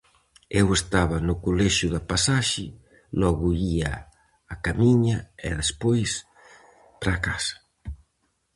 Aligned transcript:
Eu 0.59 0.67
estaba 0.79 1.17
no 1.27 1.35
colexio 1.45 1.87
da 1.95 2.01
Pasaxe, 2.11 2.65
logo 3.21 3.45
ía 3.75 3.93
a 4.53 4.55
Camiña 4.65 5.17
e 5.47 5.49
despois 5.61 6.11
para 7.01 7.21
casa. 7.27 7.55